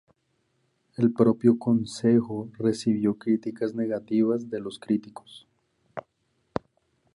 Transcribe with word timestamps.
El 0.97 1.13
propio 1.13 1.59
Consejo 1.59 2.49
recibió 2.57 3.19
críticas 3.19 3.75
negativas 3.75 4.49
de 4.49 4.59
los 4.59 4.79
críticos. 4.79 5.47